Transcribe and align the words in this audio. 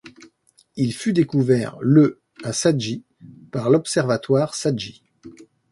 Il 0.77 0.95
fut 0.95 1.13
découvert 1.13 1.77
le 1.79 2.21
à 2.43 2.53
Saji 2.53 3.03
par 3.51 3.69
l'observatoire 3.69 4.55
Saji. 4.55 5.03